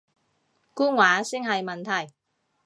[0.73, 2.11] 官話先係問題